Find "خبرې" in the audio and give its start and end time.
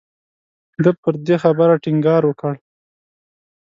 1.43-1.75